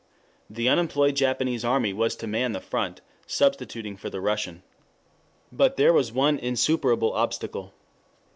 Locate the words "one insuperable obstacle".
6.11-7.71